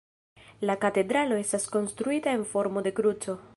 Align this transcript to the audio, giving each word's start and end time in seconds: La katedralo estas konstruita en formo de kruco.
La 0.69 0.75
katedralo 0.85 1.37
estas 1.43 1.69
konstruita 1.77 2.35
en 2.39 2.49
formo 2.55 2.87
de 2.89 2.97
kruco. 3.03 3.41